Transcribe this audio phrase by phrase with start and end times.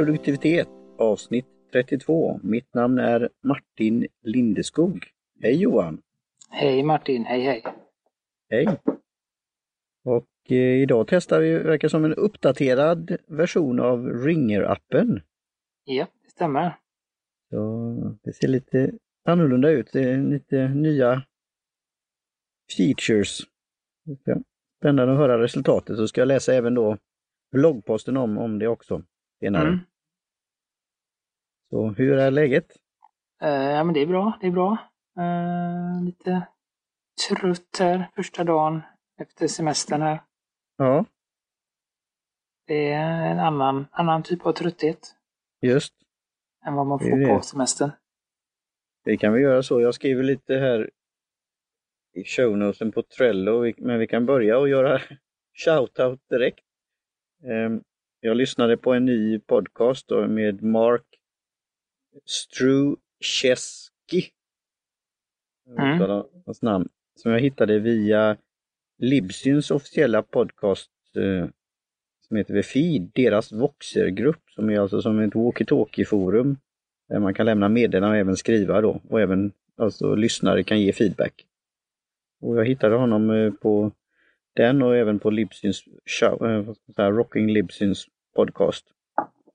[0.00, 0.68] Produktivitet
[0.98, 2.40] avsnitt 32.
[2.42, 5.06] Mitt namn är Martin Lindeskog.
[5.40, 6.02] Hej Johan!
[6.50, 7.64] Hej Martin, hej hej!
[8.50, 8.66] Hej!
[10.04, 15.20] Och eh, idag testar vi, verkar som en uppdaterad version av Ringer-appen.
[15.84, 16.76] Ja, det stämmer.
[17.50, 18.92] Så det ser lite
[19.24, 19.90] annorlunda ut.
[19.92, 21.22] Det är lite nya
[22.76, 23.40] features.
[24.78, 26.96] Spännande att höra resultatet så ska jag läsa även då
[27.52, 29.02] bloggposten om, om det också
[29.40, 29.68] senare.
[29.68, 29.80] Mm.
[31.70, 32.76] Så hur är läget?
[33.42, 34.76] Uh, ja men det är bra, det är bra.
[35.18, 36.46] Uh, lite
[37.28, 38.82] trött här första dagen
[39.20, 40.22] efter semestern här.
[40.76, 41.04] Ja.
[42.66, 45.16] Det är en annan, annan typ av trötthet.
[45.60, 45.94] Just.
[46.66, 47.90] Än vad man får på semestern.
[49.04, 49.80] Det kan vi göra så.
[49.80, 50.90] Jag skriver lite här
[52.12, 55.00] i shownoten på Trello, men vi kan börja och göra
[55.64, 56.64] shoutout direkt.
[57.44, 57.82] Ehm,
[58.20, 61.19] jag lyssnade på en ny podcast med Mark
[62.24, 63.00] Strucheski.
[65.78, 66.22] Mm.
[66.46, 66.88] Hans namn.
[67.14, 68.36] Som jag hittade via
[68.98, 71.48] Libsyns officiella podcast eh,
[72.28, 76.56] som heter Feed, deras Voxer-grupp som är alltså som ett walkie-talkie-forum
[77.08, 80.92] där man kan lämna meddelanden och även skriva då och även alltså lyssnare kan ge
[80.92, 81.46] feedback.
[82.40, 83.92] Och jag hittade honom eh, på
[84.56, 86.66] den och även på Libsyns show,
[86.98, 88.86] äh, Rocking Libsyns podcast.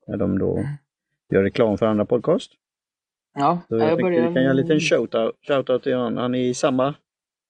[0.08, 0.68] När de då mm.
[1.30, 2.52] Gör reklam för andra podcast.
[3.34, 4.28] Ja, Så jag, jag börjar...
[4.28, 6.18] vi kan göra en liten shoutout, shoutout till honom.
[6.18, 6.96] Han är i samma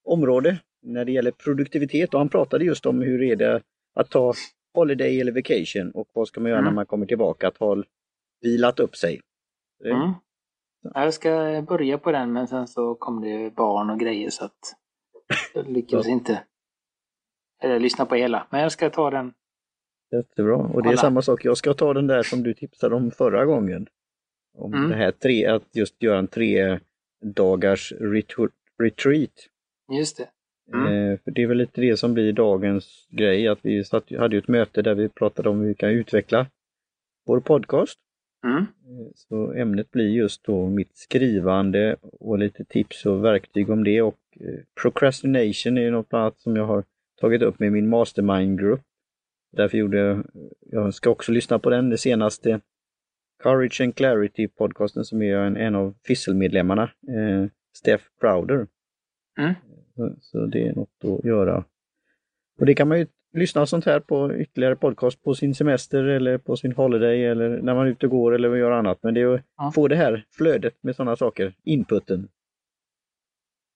[0.04, 3.62] område när det gäller produktivitet och han pratade just om hur är det
[3.94, 4.34] att ta
[4.74, 6.70] holiday eller vacation och vad ska man göra mm.
[6.70, 7.82] när man kommer tillbaka, att ha
[8.40, 9.20] vilat upp sig.
[9.84, 10.12] Mm.
[10.94, 14.58] Jag ska börja på den men sen så kom det barn och grejer så att
[15.54, 16.42] jag lyckades inte
[17.62, 18.46] eller lyssna på hela.
[18.50, 19.32] Men jag ska ta den.
[20.10, 20.56] Jättebra.
[20.56, 23.44] Och det är samma sak, jag ska ta den där som du tipsade om förra
[23.44, 23.86] gången.
[24.58, 24.90] Om mm.
[24.90, 26.78] det här tre, att just göra en tre
[27.22, 27.92] dagars
[28.78, 29.48] retreat.
[29.98, 30.28] Just det.
[30.72, 30.86] Mm.
[30.86, 34.36] Eh, för det är väl lite det som blir dagens grej, att vi satt, hade
[34.36, 36.46] ett möte där vi pratade om hur vi kan utveckla
[37.26, 37.98] vår podcast.
[38.44, 38.58] Mm.
[38.58, 44.02] Eh, så ämnet blir just då mitt skrivande och lite tips och verktyg om det
[44.02, 46.84] och eh, procrastination är något annat som jag har
[47.20, 48.82] tagit upp med min mastermind-grupp.
[49.52, 50.26] Därför gjorde jag,
[50.60, 52.60] jag ska också lyssna på den, det senaste
[53.42, 58.66] Courage and Clarity podcasten som är en, en av Fissel-medlemmarna, eh, Steph Crowder.
[59.38, 59.54] Mm.
[59.94, 61.64] Så, så, det är något att göra.
[62.58, 66.38] Och det kan man ju lyssna sånt här på ytterligare podcast på sin semester eller
[66.38, 68.98] på sin holiday eller när man är ute och går eller gör annat.
[69.02, 69.72] Men det är att ja.
[69.74, 72.28] få det här flödet med sådana saker, inputen.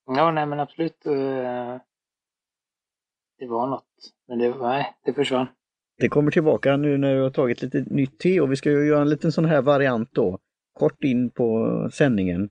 [0.06, 1.06] Ja, nej men absolut.
[1.06, 1.80] Eh,
[3.38, 3.84] det var något.
[4.28, 5.47] Men det, nej, det försvann.
[6.00, 8.86] Det kommer tillbaka nu när du har tagit lite nytt te och vi ska ju
[8.86, 10.38] göra en liten sån här variant då.
[10.72, 12.48] Kort in på sändningen.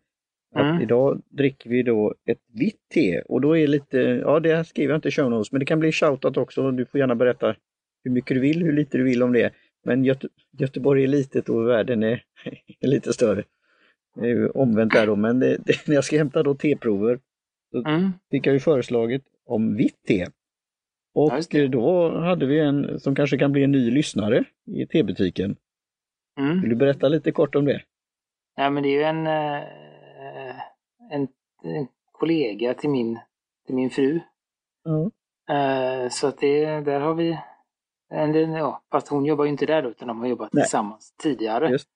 [0.55, 0.81] Mm.
[0.81, 4.97] idag dricker vi då ett vitt te och då är lite, ja det skriver jag
[4.97, 6.71] inte i show notes, men det kan bli shoutout också.
[6.71, 7.55] Du får gärna berätta
[8.03, 9.53] hur mycket du vill, hur lite du vill om det.
[9.85, 10.27] Men Göte
[10.57, 12.23] Göteborg är litet och världen är,
[12.79, 13.43] är lite större.
[14.15, 17.19] Det är ju omvänt där då, men det, det, när jag ska hämta då teprover
[17.71, 18.11] så mm.
[18.31, 20.27] fick jag ju föreslaget om vitt te.
[21.13, 25.55] Och ja, då hade vi en som kanske kan bli en ny lyssnare i tebutiken.
[26.39, 26.61] Mm.
[26.61, 27.81] Vill du berätta lite kort om det?
[28.55, 29.63] Ja, men det är ju en, eh,
[31.11, 31.27] en,
[31.63, 33.19] en kollega till min,
[33.65, 34.19] till min fru.
[34.87, 35.11] Mm.
[36.11, 37.39] Så att det, där har vi,
[38.09, 40.63] en, ja, fast hon jobbar ju inte där utan de har jobbat Nej.
[40.63, 41.69] tillsammans tidigare.
[41.69, 41.89] Just.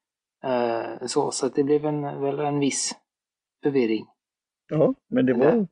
[0.44, 2.95] Eh, så, så att det blev en, väl en viss
[3.63, 4.06] förvirring.
[4.69, 5.68] Ja, men det var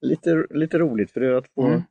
[0.00, 1.82] lite, lite roligt för att få mm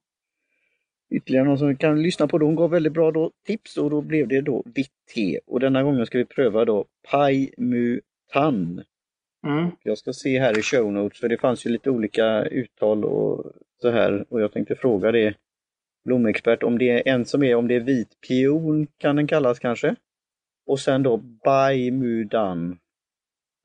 [1.15, 2.45] ytterligare någon som kan lyssna på det.
[2.45, 5.39] Hon gav väldigt bra då tips och då blev det då vitt te.
[5.45, 8.01] Och denna gången ska vi pröva då Pai Mu
[8.33, 8.83] Tan.
[9.47, 9.71] Mm.
[9.83, 13.51] Jag ska se här i show notes för det fanns ju lite olika uttal och
[13.81, 15.35] så här och jag tänkte fråga det
[16.05, 19.59] blomexpert om det är en som är, om det är vit pion kan den kallas
[19.59, 19.95] kanske.
[20.65, 22.79] Och sen då Bai Mu Dan.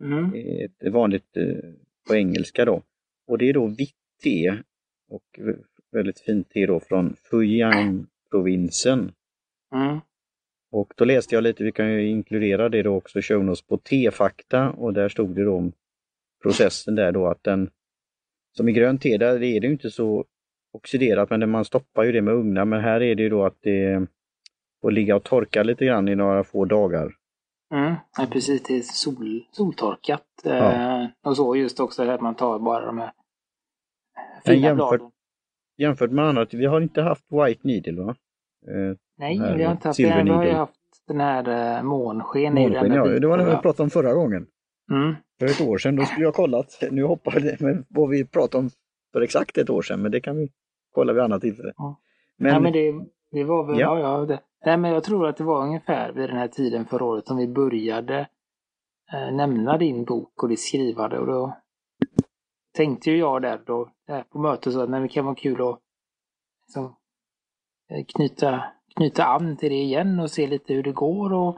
[0.03, 0.35] Mm.
[0.35, 1.71] Ett vanligt eh,
[2.09, 2.83] på engelska då.
[3.27, 4.57] Och det är då vitt te.
[5.09, 5.41] Och
[5.93, 9.13] väldigt fint te då från Fujian-provinsen.
[9.75, 10.01] Mm.
[10.73, 13.77] Och då läste jag lite, vi kan ju inkludera det då också, show notes på
[13.77, 15.73] tefakta och där stod det då om
[16.43, 17.71] processen där då att den,
[18.57, 20.25] som i grönt te, där är det inte så
[20.73, 23.59] oxiderat men man stoppar ju det med ugnar men här är det ju då att
[23.61, 24.07] det
[24.81, 27.13] får ligga och torka lite grann i några få dagar.
[27.75, 30.27] Mm, ja, precis, det är sol, soltorkat.
[30.45, 30.73] Ja.
[30.73, 33.13] Eh, och så just också att man tar bara de här
[34.45, 35.11] fina jämfört, bladen
[35.81, 38.15] jämfört med annat, vi har inte haft White Needle va?
[38.67, 40.23] Eh, Nej, vi har inte haft det.
[40.25, 42.55] Vi har ju haft Den här uh, månsken.
[42.55, 43.05] Månsken, ja.
[43.05, 44.47] Det var det vi pratade om förra gången.
[44.91, 45.15] Mm.
[45.39, 46.83] För ett år sedan, då skulle jag kollat.
[46.91, 48.71] Nu hoppar det med vad vi pratade om
[49.13, 50.49] för exakt ett år sedan, men det kan vi
[50.95, 51.73] kolla vid annat tillfälle.
[51.77, 52.01] Ja.
[52.39, 52.93] Men, ja, men det,
[53.33, 54.41] det var väl, ja, ja, det.
[54.67, 57.37] Nej, men jag tror att det var ungefär vid den här tiden förra året som
[57.37, 58.19] vi började
[59.13, 61.57] eh, nämna din bok och ditt skrivande och då
[62.77, 63.89] tänkte ju jag där då,
[64.31, 65.81] på mötet så att det kan vara kul att
[66.67, 66.97] liksom,
[68.15, 68.65] knyta,
[68.97, 71.57] knyta an till det igen och se lite hur det går och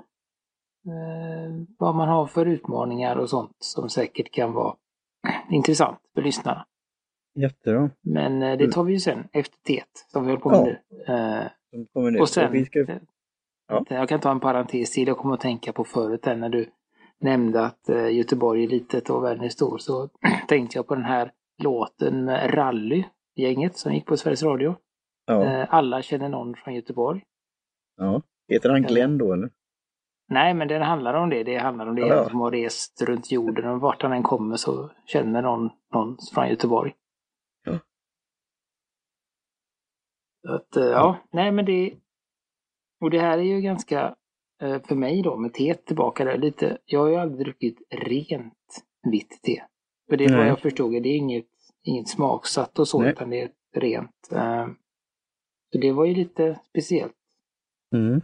[0.86, 4.76] eh, vad man har för utmaningar och sånt som säkert kan vara
[5.50, 6.66] intressant för lyssnarna.
[7.34, 7.90] Jättebra.
[8.00, 11.04] Men eh, det tar vi ju sen efter TET som vi håller på med ja.
[11.12, 11.88] nu.
[12.14, 12.86] Eh, och sen, ska...
[13.68, 13.84] ja.
[13.88, 16.70] jag kan ta en parentes till, jag kommer att tänka på förut när du
[17.20, 20.08] nämnde att eh, Göteborg är litet och världen är stor så
[20.48, 21.32] tänkte jag på den här
[21.62, 24.76] låten med Rally-gänget som gick på Sveriges Radio.
[25.26, 25.44] Ja.
[25.44, 27.24] Eh, alla känner någon från Göteborg.
[27.96, 28.22] Ja.
[28.48, 29.50] Heter han Glenn då eller?
[30.28, 31.42] Nej, men den handlar om det.
[31.42, 32.28] Det handlar om det ja.
[32.28, 36.48] som har rest runt jorden och vart han än kommer så känner någon någon från
[36.48, 36.94] Göteborg.
[37.64, 37.78] Ja.
[40.48, 41.94] Att, eh, ja, nej men det...
[43.00, 44.16] Och det här är ju ganska
[44.62, 46.78] Eh, för mig då med te tillbaka där lite.
[46.84, 49.62] Jag har ju aldrig druckit rent vitt te.
[50.10, 51.46] För det är vad jag förstod, det är inget,
[51.82, 53.10] inget smaksatt och så Nej.
[53.12, 54.28] utan det är rent.
[54.32, 54.66] Eh,
[55.72, 57.12] så det var ju lite speciellt.
[57.94, 58.20] Mm.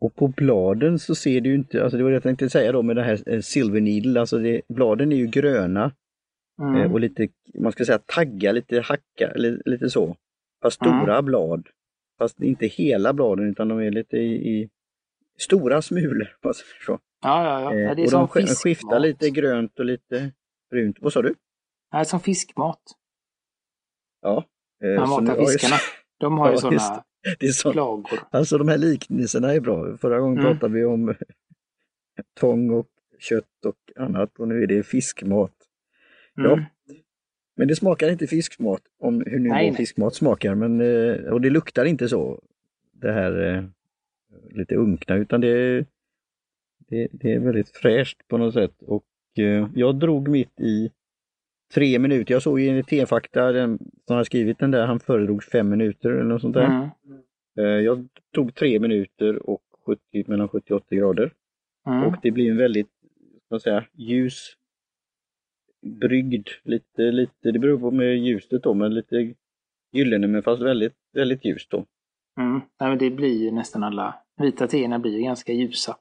[0.00, 2.82] Och på bladen så ser du inte, alltså det var det jag tänkte säga då
[2.82, 5.92] med det här eh, Silver Needle, alltså det, bladen är ju gröna
[6.60, 6.92] mm.
[6.92, 10.16] och lite, man ska säga tagga, lite hacka, lite, lite så.
[10.62, 10.98] Fast mm.
[10.98, 11.68] stora blad.
[12.18, 14.68] Fast inte hela bladen utan de är lite i, i
[15.38, 16.36] stora smulor.
[17.24, 17.94] Ja, ja, ja.
[17.94, 20.32] Eh, och de skiftar lite grönt och lite
[20.70, 20.96] brunt.
[21.00, 21.34] Vad sa du?
[21.92, 22.80] Nej, som fiskmat.
[24.22, 24.44] Ja.
[24.84, 25.76] Eh, Man matar fiskarna.
[26.18, 27.04] De har ju ja, sådana
[27.40, 28.18] det är så, plagor.
[28.30, 29.96] Alltså de här liknelserna är bra.
[29.96, 30.52] Förra gången mm.
[30.52, 31.14] pratade vi om
[32.40, 32.86] tång och
[33.18, 35.54] kött och annat och nu är det fiskmat.
[36.38, 36.50] Mm.
[36.50, 36.64] Ja.
[37.56, 41.50] Men det smakar inte fiskmat, om hur nu nej, fiskmat smakar, men, eh, och det
[41.50, 42.42] luktar inte så.
[42.92, 43.64] Det här eh,
[44.50, 45.84] lite unkna utan det,
[46.78, 48.82] det, det är väldigt fräscht på något sätt.
[48.82, 49.04] Och
[49.38, 50.90] eh, jag drog mitt i
[51.74, 52.34] tre minuter.
[52.34, 56.24] Jag såg i T-fakta, den som har skrivit den där, han föredrog fem minuter eller
[56.24, 56.66] något sånt där.
[56.66, 56.90] Mm.
[57.58, 61.32] Eh, jag tog tre minuter och 70, mellan 70 och 80 grader.
[61.86, 62.04] Mm.
[62.04, 62.90] Och det blir en väldigt,
[63.48, 64.56] vad säga, ljus
[65.82, 66.48] brygd.
[66.64, 69.34] Lite, lite, det beror på med ljuset då, men lite
[69.92, 71.84] gyllene men fast väldigt, väldigt ljust då.
[72.40, 72.60] Mm.
[72.80, 75.96] Nej, men det blir ju nästan alla vita teerna blir ju ganska ljusa.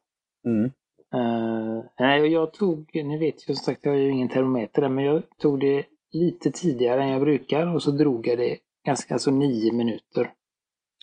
[0.45, 0.71] Mm.
[1.15, 4.89] Uh, nej, jag tog, nu vet jag som sagt, jag har ju ingen termometer där,
[4.89, 9.13] men jag tog det lite tidigare än jag brukar och så drog jag det ganska,
[9.13, 10.31] alltså nio minuter.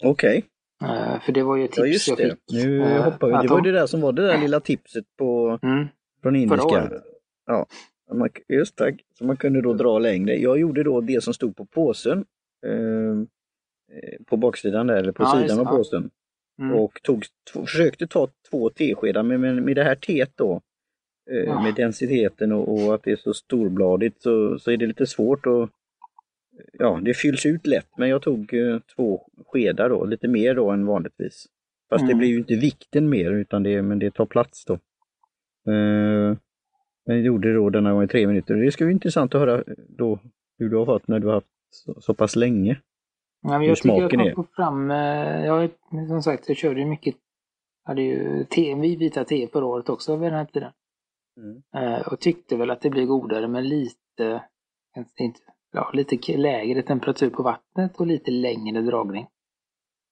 [0.03, 0.45] Okej.
[0.83, 0.91] Okay.
[0.91, 2.23] Uh, eh, för det var ju ett tips ja, just det.
[2.23, 2.41] jag fick.
[2.53, 3.33] Nu uh, hoppar vi.
[3.33, 5.87] Det var ju det där som var det där lilla tipset på, mm.
[6.23, 6.91] från indiska.
[7.47, 7.67] Ja,
[8.49, 8.95] just tack.
[9.15, 10.37] Så man kunde då dra längre.
[10.37, 12.25] Jag gjorde då det som stod på påsen.
[12.67, 13.25] Uh,
[14.27, 16.11] på baksidan där, eller på ja, sidan av påsen.
[16.59, 16.75] Mm.
[16.75, 20.61] Och tog, försökte ta två teskedar, men med, med det här teet då,
[21.31, 25.07] eh, med densiteten och, och, att det är så storbladigt så, så är det lite
[25.07, 25.71] svårt att
[26.73, 30.71] Ja, det fylls ut lätt, men jag tog eh, två skedar då, lite mer då
[30.71, 31.47] än vanligtvis.
[31.91, 32.09] Fast mm.
[32.09, 34.75] det blir ju inte vikten mer, utan det, men det tar plats då.
[35.73, 36.37] Eh,
[37.07, 38.55] men gjorde då denna gång i tre minuter.
[38.55, 40.19] Det ska bli intressant att höra då
[40.59, 42.81] hur du har fått när du har haft så, så pass länge.
[43.43, 45.71] Ja, men jag tycker jag få fram, eh, jag,
[46.09, 47.15] som sagt jag körde mycket,
[47.89, 49.25] hade ju te, vita
[49.65, 50.73] året också vid den här tiden.
[51.37, 51.63] Mm.
[51.77, 54.43] Uh, och tyckte väl att det blir godare med lite,
[55.19, 55.41] inte,
[55.73, 59.27] ja, lite lägre temperatur på vattnet och lite längre dragning.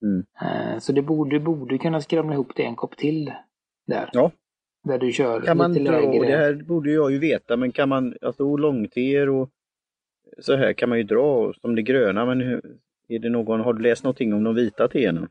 [0.03, 0.25] Mm.
[0.43, 3.33] Uh, så det borde, borde kunna skramla ihop det en kopp till
[3.87, 4.11] där.
[4.13, 4.31] Ja.
[4.85, 6.19] Där du kör kan man lite lägre.
[6.19, 9.51] Dra, det här borde jag ju veta, men kan man, alltså långteer och
[10.39, 12.41] så här kan man ju dra som det gröna, men
[13.09, 15.29] är det någon, har du läst någonting om de vita teerna?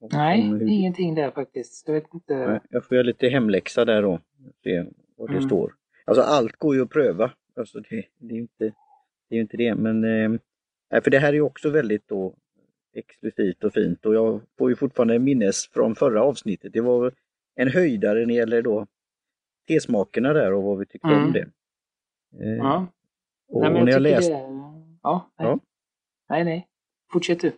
[0.00, 0.68] Nej, hur...
[0.68, 1.88] ingenting där faktiskt.
[1.88, 2.46] Jag vet inte.
[2.46, 4.20] Nej, jag får göra lite hemläxa där då.
[4.62, 4.84] Se
[5.16, 5.48] vad det mm.
[5.48, 5.74] står.
[6.04, 7.30] Alltså allt går ju att pröva.
[7.56, 8.72] Alltså det, det är inte
[9.28, 9.74] det, är inte det.
[9.74, 12.34] men eh, för det här är också väldigt då
[12.94, 16.72] exklusivt och fint och jag får ju fortfarande minnes från förra avsnittet.
[16.72, 17.12] Det var
[17.54, 18.86] en höjdare när det gäller då
[19.68, 21.24] tesmakerna där och vad vi tyckte mm.
[21.24, 21.48] om det.
[22.40, 22.86] Eh, ja.
[23.48, 24.32] Och, nej, när jag läste...
[24.32, 24.38] Det...
[25.02, 25.48] Ja, nej.
[25.48, 25.58] ja.
[26.28, 26.68] Nej, nej.
[27.12, 27.52] Fortsätt du.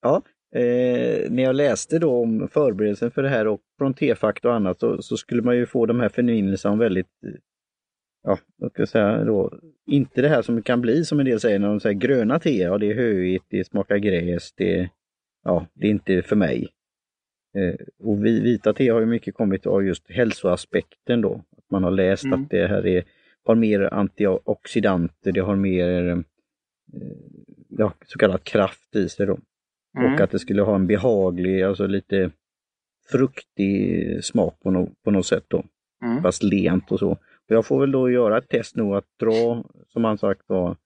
[0.00, 0.22] Ja,
[0.54, 4.80] eh, när jag läste då om förberedelsen för det här och från T-fakt och annat
[4.80, 7.06] så, så, skulle man ju få de här förnimmelsarna om väldigt,
[8.22, 11.40] ja, jag ska säga då, inte det här som det kan bli som en del
[11.40, 14.90] säger när de säger gröna te, ja det är höigt, det smakar gräs, det,
[15.44, 16.68] ja, det är inte för mig.
[17.56, 21.44] Eh, och vita te har ju mycket kommit av just hälsoaspekten då.
[21.56, 22.42] Att man har läst mm.
[22.42, 23.04] att det här är,
[23.44, 26.18] har mer antioxidanter, det har mer eh,
[27.68, 29.38] ja, så kallad kraft i sig då.
[29.96, 30.14] Mm.
[30.14, 32.30] Och att det skulle ha en behaglig, alltså lite
[33.10, 35.64] fruktig smak på, no på något sätt då.
[36.04, 36.22] Mm.
[36.22, 37.18] Fast lent och så.
[37.46, 40.76] Jag får väl då göra ett test nu att dra, som han sagt var,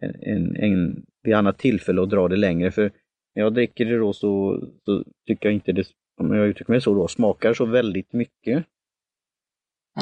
[0.00, 2.70] en, en, en, vid annat tillfälle och dra det längre.
[2.70, 2.92] För
[3.34, 5.86] när jag dricker det då så, så tycker jag inte det,
[6.16, 8.64] om jag uttrycker mig så då, smakar så väldigt mycket.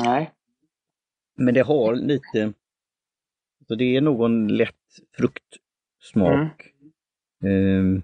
[0.05, 0.31] Nej.
[1.37, 2.53] Men det har lite,
[3.69, 4.75] så det är någon lätt
[5.17, 6.73] fruktsmak.
[7.43, 7.95] Mm.
[7.95, 8.03] Um,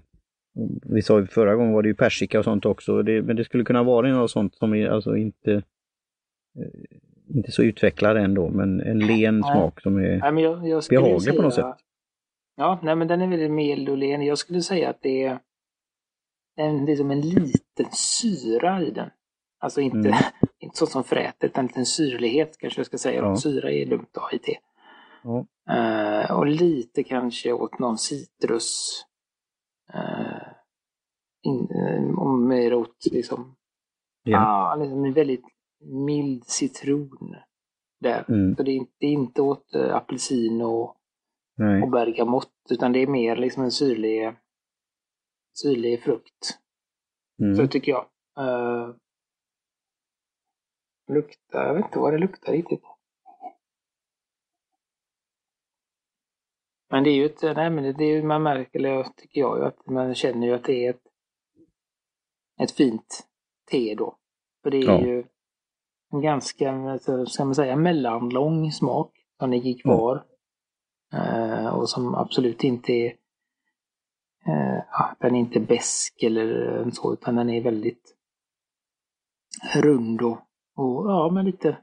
[0.83, 3.43] vi sa ju förra gången var det ju persika och sånt också, det, men det
[3.43, 6.97] skulle kunna vara något sånt som är alltså inte, eh,
[7.35, 9.51] inte så utvecklad ändå, men en len nej.
[9.51, 11.75] smak som är nej, men jag, jag behaglig säga, på något sätt.
[12.55, 14.21] Ja, nej men den är väldigt mild och len.
[14.21, 15.39] Jag skulle säga att det är,
[16.55, 19.09] en, det är som en liten syra i den.
[19.59, 20.19] Alltså inte, mm.
[20.59, 23.21] inte så som frätet, utan en liten syrlighet kanske jag ska säga.
[23.21, 23.37] Ja.
[23.37, 24.57] Syra är dumt att ha i te.
[25.23, 25.45] Ja.
[25.71, 29.03] Uh, och lite kanske åt någon citrus
[29.93, 30.32] eh,
[31.43, 33.55] in, eh, om med rot liksom.
[34.23, 34.39] Ja.
[34.39, 35.45] Ah, liksom en väldigt
[35.79, 37.35] mild citron
[37.99, 38.25] där.
[38.29, 38.55] Mm.
[38.55, 40.97] Så det är, inte, det är inte åt äh, apelsin och,
[41.83, 44.33] och bergamott utan det är mer liksom en syrlig,
[45.61, 46.59] syrlig frukt.
[47.41, 47.55] Mm.
[47.55, 48.05] Så tycker jag.
[48.39, 48.95] Uh,
[51.07, 52.83] luktar, jag vet inte vad det luktar riktigt.
[56.89, 59.65] Men det är ju ett, nej men det, är man märker, eller tycker jag ju
[59.65, 61.07] att man känner ju att det är ett,
[62.63, 63.27] ett fint
[63.71, 64.17] te då.
[64.63, 65.01] För det är ja.
[65.01, 65.23] ju
[66.11, 70.15] en ganska, alltså, ska man säga, mellanlång smak som ligger kvar.
[70.15, 70.25] Mm.
[71.15, 73.09] Uh, och som absolut inte är,
[74.47, 78.15] uh, ja, den är inte besk eller så, utan den är väldigt
[79.75, 80.37] rund och,
[80.75, 81.77] och ja, men lite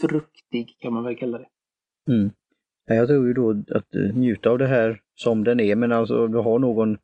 [0.00, 1.48] fruktig kan man väl kalla det.
[2.08, 2.30] Mm.
[2.86, 6.26] Jag tror ju då att eh, njuta av det här som den är, men alltså
[6.26, 6.98] du har någon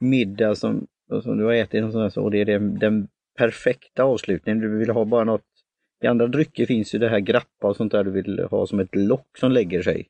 [0.00, 0.86] middag som,
[1.22, 4.60] som du har ätit och, sådär, och det är den, den perfekta avslutningen.
[4.60, 5.44] Du vill ha bara något
[6.02, 8.80] i andra drycker finns ju det här grappa och sånt där du vill ha som
[8.80, 10.08] ett lock som lägger sig.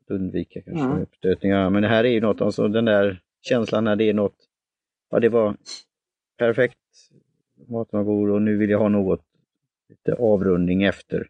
[0.00, 1.02] Att undvika kanske mm.
[1.02, 1.70] uppstötningar.
[1.70, 4.36] Men det här är ju något, alltså den där känslan när det är något,
[5.10, 5.56] ja det var
[6.38, 6.78] perfekt,
[7.68, 9.24] maten var god och nu vill jag ha något,
[9.88, 11.28] lite avrundning efter.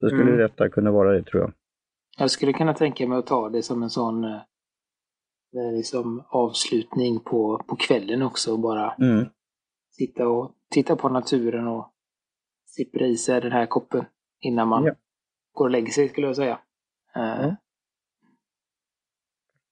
[0.00, 0.38] Då skulle mm.
[0.38, 1.52] detta kunna vara det tror jag.
[2.18, 4.24] Jag skulle kunna tänka mig att ta det som en sån
[5.54, 9.26] eh, liksom avslutning på, på kvällen också och bara mm.
[9.90, 11.92] sitta och titta på naturen och
[12.66, 14.04] sippra i sig den här koppen
[14.40, 14.94] innan man ja.
[15.52, 16.60] går och lägger sig skulle jag säga.
[17.16, 17.56] Uh, ja.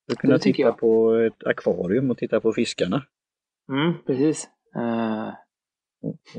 [0.06, 0.78] Du kunna titta jag.
[0.78, 3.02] på ett akvarium och titta på fiskarna.
[3.68, 4.48] Mm, precis.
[4.76, 5.32] Uh,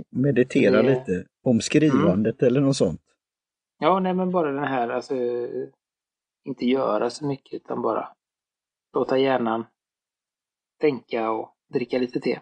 [0.09, 0.89] meditera det...
[0.89, 2.47] lite om skrivandet mm.
[2.47, 3.01] eller något sånt.
[3.79, 5.15] Ja, nej men bara den här, alltså
[6.43, 8.07] inte göra så mycket utan bara
[8.93, 9.65] låta hjärnan
[10.79, 12.39] tänka och dricka lite te.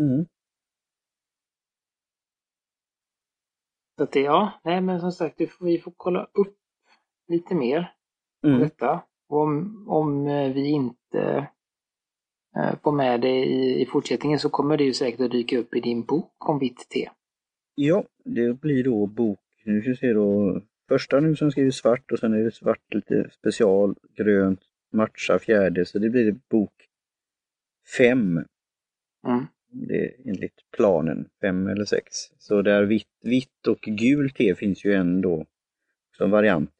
[0.00, 0.26] Mm.
[3.96, 6.58] Så att det, ja, nej men som sagt, vi får kolla upp
[7.28, 7.94] lite mer
[8.46, 8.60] mm.
[8.60, 9.04] detta.
[9.28, 11.48] Om, om eh, vi inte
[12.56, 15.74] eh, får med det i, i fortsättningen så kommer det ju säkert att dyka upp
[15.74, 17.10] i din bok om vitt te.
[17.74, 22.12] Ja, det blir då bok, nu ska vi se då, Första nu som skriver svart
[22.12, 24.60] och sen är det svart lite special, grönt,
[24.92, 26.72] matcha fjärde, så det blir bok
[27.98, 28.44] fem.
[29.26, 29.46] Mm.
[29.70, 32.16] Det är enligt planen, fem eller sex.
[32.38, 35.46] Så där vitt, vitt och gult te finns ju ändå
[36.16, 36.74] som variant.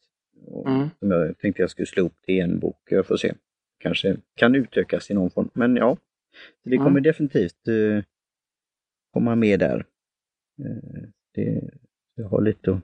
[0.66, 0.88] Mm.
[0.98, 3.34] Som jag tänkte jag skulle slå upp till en bok, jag får se.
[3.78, 5.96] Kanske kan utökas i någon form, men ja.
[6.64, 7.02] Det kommer mm.
[7.02, 8.02] definitivt uh,
[9.12, 9.86] komma med där.
[10.60, 11.70] Uh, det,
[12.14, 12.82] jag har lite att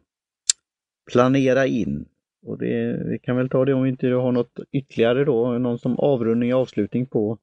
[1.12, 2.09] planera in.
[2.45, 5.79] Och det, vi kan väl ta det om vi inte har något ytterligare då, någon
[5.79, 7.39] som avrundning och avslutning på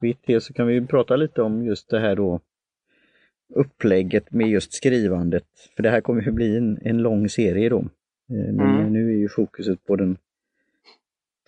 [0.00, 2.40] vitt så kan vi prata lite om just det här då
[3.54, 5.46] upplägget med just skrivandet.
[5.76, 7.78] För det här kommer ju bli en, en lång serie då.
[8.30, 8.92] Eh, men mm.
[8.92, 10.16] nu är ju fokuset på den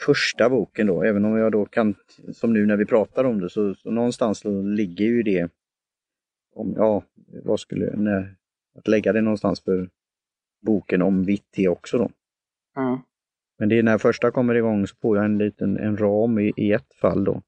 [0.01, 1.95] första boken då, även om jag då kan,
[2.33, 5.49] som nu när vi pratar om det, så, så någonstans ligger ju det
[6.55, 7.03] om, ja,
[7.45, 8.35] vad skulle, när,
[8.79, 9.89] att lägga det någonstans för
[10.61, 12.11] boken om vitt te också då.
[12.77, 12.99] Mm.
[13.59, 16.53] Men det är när första kommer igång så får jag en liten en ram i,
[16.57, 17.43] i ett fall då.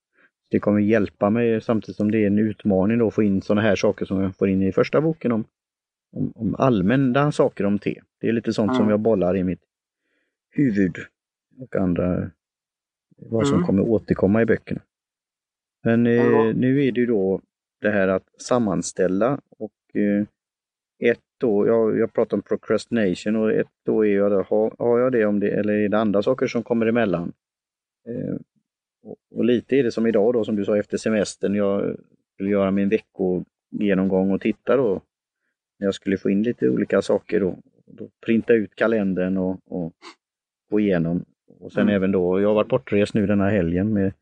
[0.51, 3.61] Det kommer hjälpa mig samtidigt som det är en utmaning då att få in sådana
[3.61, 5.45] här saker som jag får in i första boken om,
[6.13, 8.01] om, om allmänna saker om te.
[8.21, 8.79] Det är lite sånt mm.
[8.79, 9.63] som jag bollar i mitt
[10.51, 10.97] huvud
[11.59, 12.31] och andra,
[13.17, 13.67] vad som mm.
[13.67, 14.81] kommer återkomma i böckerna.
[15.85, 17.41] Men eh, nu är det ju då
[17.81, 20.27] det här att sammanställa och eh,
[21.41, 25.27] då, jag, jag pratar om procrastination och ett då är jag, har, har jag det
[25.27, 27.33] om det eller är det andra saker som kommer emellan?
[28.09, 28.37] Eh,
[29.03, 31.97] och, och, lite är det som idag då som du sa efter semestern, jag
[32.35, 35.01] skulle göra min veckogenomgång och titta då.
[35.79, 37.59] Jag skulle få in lite olika saker då.
[37.87, 39.93] då printa ut kalendern och, och
[40.71, 41.25] gå igenom.
[41.61, 41.95] Och sen mm.
[41.95, 44.13] även då, jag har varit bortrest nu denna helgen med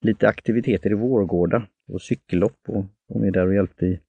[0.00, 4.00] lite aktiviteter i Vårgårda och cykellopp och de är där och hjälpte i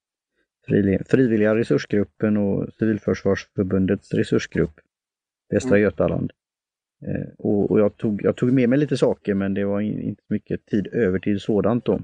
[1.06, 4.80] Frivilliga resursgruppen och Civilförsvarsförbundets resursgrupp
[5.48, 5.82] Västra mm.
[5.82, 6.32] Götaland.
[7.06, 10.22] Eh, och, och jag, tog, jag tog med mig lite saker men det var inte
[10.28, 11.94] mycket tid över till sådant då.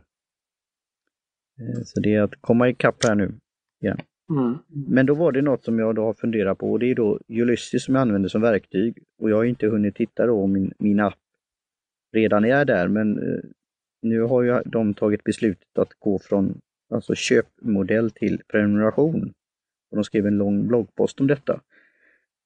[1.61, 3.33] Eh, så det är att komma ikapp här nu
[3.83, 3.99] igen.
[4.31, 4.59] Mm.
[4.69, 7.21] Men då var det något som jag då har funderat på och det är då
[7.29, 8.99] Ulysses som jag använder som verktyg.
[9.19, 11.19] Och jag har inte hunnit titta då om min, min app
[12.13, 13.41] redan är där men eh,
[14.03, 19.33] nu har ju de tagit beslutet att gå från alltså köpmodell till prenumeration.
[19.91, 21.61] Och de skrev en lång bloggpost om detta.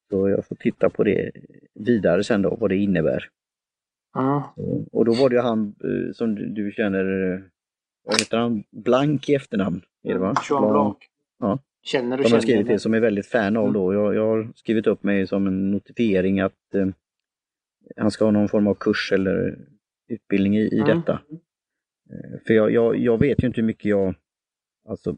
[0.09, 1.31] Så jag får titta på det
[1.73, 3.29] vidare sen då, vad det innebär.
[4.17, 4.41] Mm.
[4.91, 7.39] Och då var det han eh, som du, känner, eh,
[8.03, 9.81] vad heter han, Blank i efternamn?
[10.03, 10.35] Är det va?
[10.49, 10.97] Jean Blanc.
[11.39, 11.59] Ja.
[11.83, 13.73] Känner du De har skrivit det som är väldigt fan av mm.
[13.73, 13.93] då.
[13.93, 16.87] Jag, jag, har skrivit upp mig som en notifiering att eh,
[17.97, 19.59] han ska ha någon form av kurs eller
[20.07, 20.97] utbildning i, i mm.
[20.97, 21.21] detta.
[22.09, 24.15] Eh, för jag, jag, jag, vet ju inte hur mycket jag
[24.85, 25.17] alltså,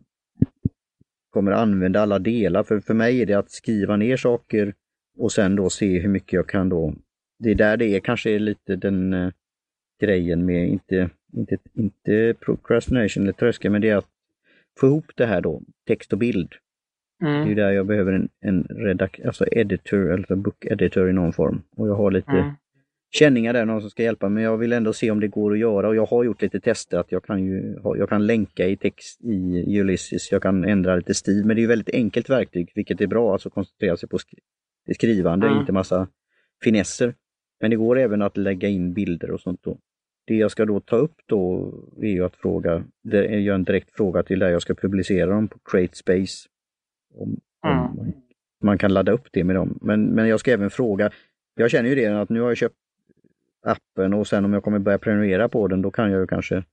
[1.29, 2.63] kommer använda alla delar.
[2.63, 4.73] För, för mig är det att skriva ner saker
[5.17, 6.93] och sen då se hur mycket jag kan då.
[7.39, 9.31] Det är där det är kanske är lite den uh,
[10.01, 14.09] grejen med, inte, inte, inte procrastination eller tröskel, men det är att
[14.79, 16.53] få ihop det här då, text och bild.
[17.21, 17.45] Mm.
[17.45, 21.33] Det är där jag behöver en, en redak alltså editor, eller book editor i någon
[21.33, 21.61] form.
[21.75, 22.51] Och jag har lite mm
[23.11, 25.59] känningar där, någon som ska hjälpa men jag vill ändå se om det går att
[25.59, 28.77] göra och jag har gjort lite tester att jag kan ju jag kan länka i
[28.77, 33.01] text i Ulysses, jag kan ändra lite stil men det är väldigt enkelt verktyg vilket
[33.01, 34.39] är bra, alltså koncentrera sig på skri
[34.95, 35.59] skrivande, mm.
[35.59, 36.07] inte massa
[36.63, 37.13] finesser.
[37.59, 39.77] Men det går även att lägga in bilder och sånt då.
[40.27, 43.91] Det jag ska då ta upp då är ju att fråga, det är en direkt
[43.91, 46.49] fråga till där jag ska publicera dem på CreateSpace.
[47.13, 47.99] Om, mm.
[47.99, 48.13] om
[48.63, 49.79] man kan ladda upp det med dem.
[49.81, 51.11] Men, men jag ska även fråga,
[51.55, 52.75] jag känner ju det att nu har jag köpt
[53.65, 56.63] appen och sen om jag kommer börja prenumerera på den då kan jag ju kanske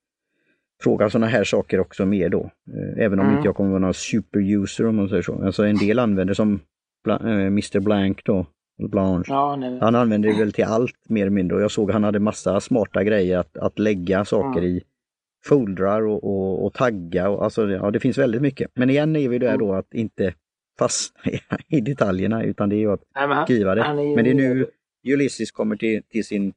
[0.82, 2.50] fråga sådana här saker också mer då.
[2.68, 3.36] Eh, även om mm.
[3.36, 5.44] inte jag kommer vara någon superuser om man säger så.
[5.44, 6.60] Alltså en del använder som
[7.08, 8.46] äh, Mr Blank då,
[8.90, 9.24] Blanche.
[9.28, 12.18] Ja, han använder det väl till allt mer eller mindre och jag såg han hade
[12.18, 14.70] massa smarta grejer att, att lägga saker mm.
[14.70, 14.82] i
[15.44, 17.28] foldrar och, och, och tagga.
[17.28, 18.70] Och, alltså, ja, det finns väldigt mycket.
[18.74, 19.58] Men igen är vi där mm.
[19.58, 20.34] då att inte
[20.78, 21.32] fastna
[21.68, 24.02] i detaljerna utan det är ju att Nej, skriva det.
[24.02, 24.14] Ju...
[24.16, 24.66] Men det är nu
[25.14, 26.52] Ulysses kommer till, till sin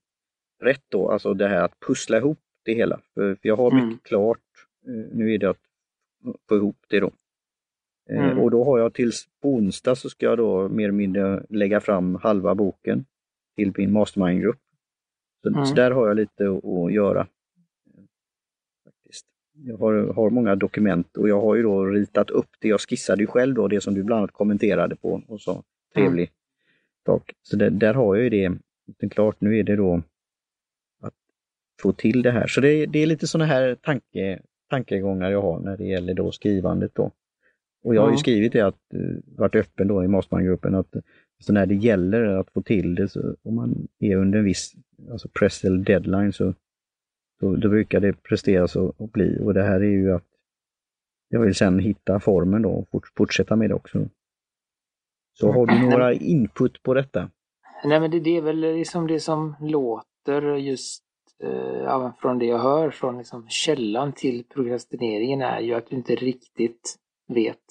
[0.60, 3.00] rätt då, alltså det här att pussla ihop det hela.
[3.14, 4.00] För, för jag har mycket mm.
[4.04, 4.40] klart,
[4.88, 5.62] eh, nu är det att
[6.50, 7.12] få ihop det då.
[8.10, 8.40] Eh, mm.
[8.40, 11.80] Och då har jag tills på onsdag så ska jag då mer eller mindre lägga
[11.80, 13.06] fram halva boken
[13.56, 14.60] till min mastermindgrupp.
[15.42, 15.66] Så, mm.
[15.66, 17.28] så där har jag lite att göra.
[18.84, 19.26] Faktiskt.
[19.54, 22.68] Jag har, har många dokument och jag har ju då ritat upp det.
[22.68, 26.24] Jag skissade ju själv då, det som du bland annat kommenterade på och sa trevlig
[26.24, 26.34] mm.
[27.06, 27.34] sak.
[27.42, 28.30] Så det, där har jag ju
[29.00, 29.36] det klart.
[29.40, 30.02] Nu är det då
[31.82, 32.48] få till det här.
[32.48, 36.32] Så det, det är lite sådana här tanke, tankegångar jag har när det gäller då
[36.32, 36.96] skrivandet.
[36.96, 37.12] Då.
[37.84, 40.96] Och jag har ju skrivit det, att uh, varit öppen då i Mastermind-gruppen, att
[41.40, 44.74] så när det gäller att få till det, så om man är under en viss
[45.12, 46.54] alltså press eller deadline, så
[47.40, 49.40] då, då brukar det presteras och, och, bli.
[49.42, 50.28] Och det här är ju att
[51.30, 54.10] jag vill sen hitta formen då och fort, fortsätta med det också.
[55.34, 57.30] Så har du några input på detta?
[57.86, 61.07] Nej men det, det är väl liksom det som låter just
[61.44, 66.16] eh, från det jag hör från liksom källan till prokrastineringen är ju att du inte
[66.16, 66.96] riktigt
[67.28, 67.66] vet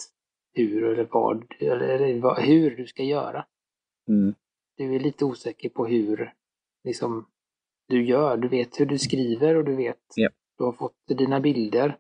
[0.52, 3.44] hur eller vad, eller vad, hur du ska göra.
[4.08, 4.34] Mm.
[4.76, 6.32] Du är lite osäker på hur
[6.84, 7.26] liksom,
[7.88, 8.36] du gör.
[8.36, 10.32] Du vet hur du skriver och du vet, yep.
[10.58, 11.98] du har fått dina bilder.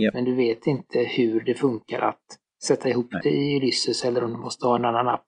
[0.00, 0.14] Yep.
[0.14, 3.20] Men du vet inte hur det funkar att sätta ihop Nej.
[3.24, 5.26] det i Ulysses eller om du måste ha en annan app.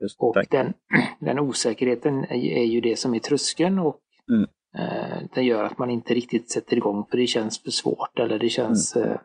[0.00, 0.74] Just, och den,
[1.20, 4.00] den osäkerheten är, ju det som är tröskeln och
[4.32, 4.48] mm.
[4.78, 8.38] Eh, det gör att man inte riktigt sätter igång för det känns för svårt eller
[8.38, 9.10] det känns mm.
[9.10, 9.18] Eh,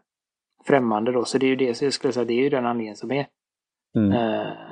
[0.65, 1.25] främmande då.
[1.25, 3.11] Så det är ju det, så jag skulle säga, det är ju den anledningen som
[3.11, 3.27] är.
[3.95, 4.11] Mm.
[4.11, 4.71] Eh,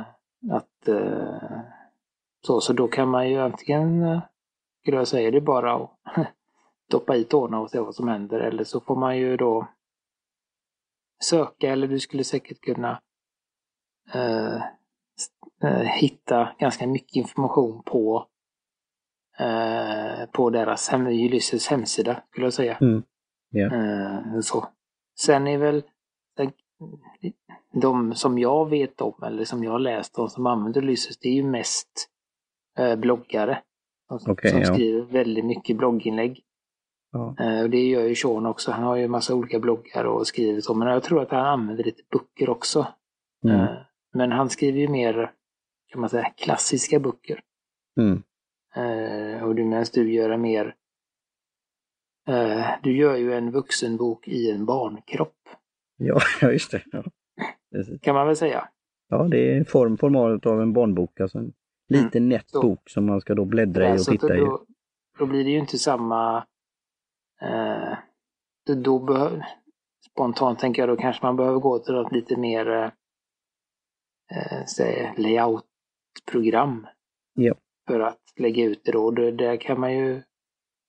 [0.51, 0.89] att
[2.41, 4.21] så, så då kan man ju antingen,
[4.81, 5.91] skulle jag säga, det är bara att
[6.91, 9.67] doppa i tårna och se vad som händer eller så får man ju då
[11.23, 13.01] söka eller du skulle säkert kunna
[15.99, 18.27] hitta ganska mycket information på
[19.39, 22.77] Eh, på deras hem, Ulysses hemsida, skulle jag säga.
[22.81, 23.03] Mm.
[23.55, 24.39] Yeah.
[24.39, 24.67] så.
[25.19, 25.83] Sen är väl
[27.73, 31.29] de som jag vet om, eller som jag har läst om, som använder Ulysses, det
[31.29, 32.09] är ju mest
[32.77, 33.61] eh, bloggare.
[34.19, 34.73] Som, okay, som ja.
[34.73, 36.43] skriver väldigt mycket blogginlägg.
[37.11, 37.35] Ja.
[37.39, 38.71] Eh, och det gör ju Sean också.
[38.71, 40.73] Han har ju massa olika bloggar och skriver så.
[40.73, 42.87] Men jag tror att han använder lite böcker också.
[43.45, 43.59] Mm.
[43.59, 43.69] Eh,
[44.13, 45.31] men han skriver ju mer,
[45.87, 47.41] kan man säga, klassiska böcker.
[47.99, 48.23] Mm.
[48.77, 50.75] Eh, och du du gör mer
[52.83, 55.49] du gör ju en vuxenbok i en barnkropp.
[55.97, 56.19] Ja,
[56.51, 56.83] just det.
[56.91, 57.03] Ja.
[58.01, 58.69] Kan man väl säga.
[59.09, 61.19] Ja, det är form, formatet av en barnbok.
[61.19, 61.53] Alltså en
[61.89, 62.29] liten mm.
[62.29, 64.73] nätt bok som man ska då bläddra i och titta då, i.
[65.19, 66.45] Då blir det ju inte samma...
[67.41, 67.97] Eh,
[68.83, 69.45] då behöver,
[70.11, 72.91] spontant tänker jag då kanske man behöver gå till något lite mer
[74.31, 76.87] eh, säg, layout-program.
[77.33, 77.55] Ja.
[77.87, 79.11] För att lägga ut det då.
[79.11, 80.21] Där kan man ju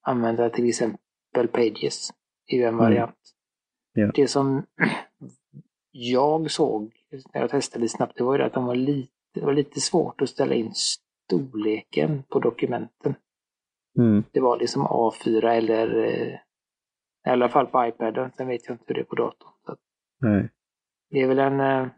[0.02, 2.10] använda till exempel Pages.
[2.46, 2.78] Det är ju en mm.
[2.78, 3.34] variant.
[3.92, 4.10] Ja.
[4.14, 4.62] Det som
[5.90, 6.92] jag såg
[7.34, 10.22] när jag testade snabbt, det var ju att de var lite, det var lite svårt
[10.22, 13.14] att ställa in storleken på dokumenten.
[13.98, 14.24] Mm.
[14.32, 16.34] Det var liksom A4 eller eh,
[17.26, 18.30] i alla fall på iPaden.
[18.36, 19.52] Sen vet jag inte hur det är på datorn.
[20.20, 20.48] Nej.
[21.10, 21.88] Det är väl en, eh,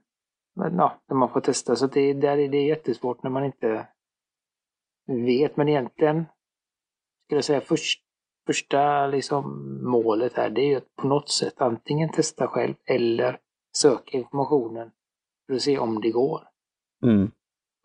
[0.54, 1.76] ja, när man får testa.
[1.76, 3.86] Så det, där är det jättesvårt när man inte
[5.10, 5.56] vet.
[5.56, 6.24] Men egentligen
[7.24, 8.02] skulle jag säga först,
[8.46, 9.44] första liksom
[9.90, 13.38] målet här, det är ju att på något sätt antingen testa själv eller
[13.76, 14.90] söka informationen
[15.46, 16.48] för att se om det går.
[17.02, 17.30] Mm.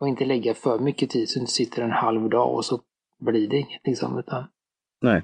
[0.00, 2.80] Och inte lägga för mycket tid så du inte sitter en halv dag och så
[3.18, 4.18] blir det inget liksom.
[4.18, 4.44] Utan,
[5.00, 5.22] Nej.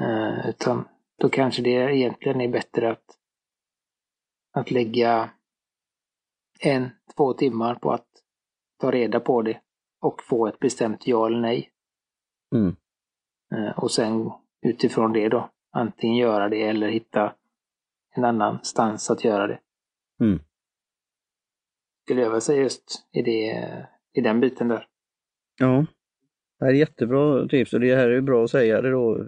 [0.00, 3.04] Uh, utan då kanske det egentligen är bättre att,
[4.52, 5.30] att lägga
[6.60, 8.08] en, två timmar på att
[8.80, 9.60] ta reda på det
[10.02, 11.70] och få ett bestämt ja eller nej.
[12.54, 12.76] Mm.
[13.54, 14.30] Uh, och sen
[14.66, 17.34] utifrån det då antingen göra det eller hitta
[18.16, 19.60] en annan stans att göra det.
[20.20, 20.38] Mm.
[22.04, 23.68] Skulle väl säga just i, det,
[24.12, 24.86] i den biten där.
[25.58, 25.86] Ja,
[26.58, 29.26] det här är jättebra tips och det här är bra att säga det då,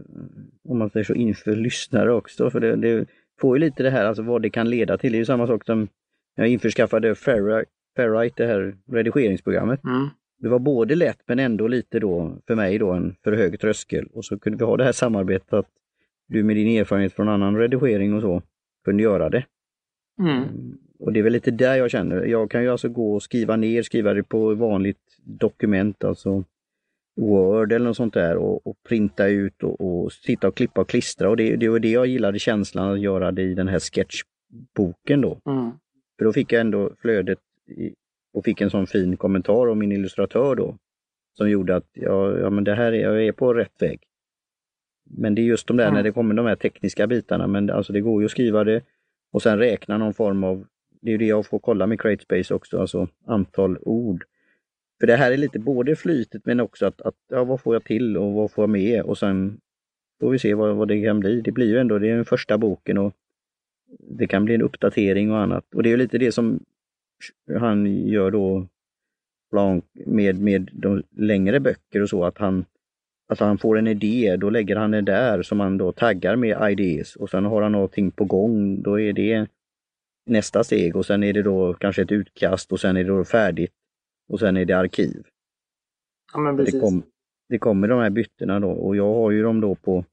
[0.68, 2.50] om man säger så, inför lyssnare också.
[2.50, 3.06] För det, det
[3.40, 5.12] får ju lite det här, alltså vad det kan leda till.
[5.12, 5.88] Det är ju samma sak som
[6.34, 9.84] jag införskaffade Ferrite, det här redigeringsprogrammet.
[9.84, 10.08] Mm.
[10.44, 14.06] Det var både lätt men ändå lite då, för mig då, en för hög tröskel.
[14.12, 15.66] Och så kunde vi ha det här samarbetet att
[16.28, 18.42] du med din erfarenhet från annan redigering och så
[18.84, 19.44] kunde göra det.
[20.18, 20.44] Mm.
[20.98, 23.56] Och det är väl lite där jag känner, jag kan ju alltså gå och skriva
[23.56, 26.44] ner, skriva det på vanligt dokument, alltså
[27.16, 30.88] Word eller något sånt där och, och printa ut och, och, sitta och klippa och
[30.88, 33.80] klistra och det, det var det jag gillade känslan att göra det i den här
[33.80, 35.40] sketchboken då.
[35.46, 35.70] Mm.
[36.18, 37.94] För då fick jag ändå flödet i,
[38.34, 40.78] och fick en sån fin kommentar av min illustratör då.
[41.36, 44.00] Som gjorde att ja, ja men det här är, jag är på rätt väg.
[45.04, 45.94] Men det är just de där mm.
[45.94, 48.82] när det kommer de här tekniska bitarna, men alltså det går ju att skriva det
[49.32, 50.66] och sen räkna någon form av,
[51.00, 54.24] det är det jag får kolla med CreateSpace också, alltså antal ord.
[55.00, 57.84] För det här är lite både flytet men också att, att ja, vad får jag
[57.84, 59.60] till och vad får jag med och sen
[60.20, 61.40] får vi se vad, vad det kan bli.
[61.40, 63.14] Det blir ju ändå, det är den första boken och
[63.98, 65.74] det kan bli en uppdatering och annat.
[65.74, 66.60] Och det är lite det som
[67.58, 68.68] han gör då
[70.06, 72.64] med, med de längre böcker och så, att han
[73.26, 76.72] Alltså han får en idé, då lägger han det där som han då taggar med
[76.72, 79.46] ideas och sen har han någonting på gång, då är det
[80.26, 83.24] nästa steg och sen är det då kanske ett utkast och sen är det då
[83.24, 83.72] färdigt
[84.28, 85.24] och sen är det arkiv.
[86.32, 86.74] Ja, men precis.
[86.74, 87.02] Det, kom,
[87.48, 90.04] det kommer de här bytena då och jag har ju dem då på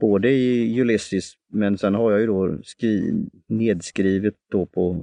[0.00, 3.12] både i Ulysses men sen har jag ju då skri,
[3.46, 5.00] nedskrivet då på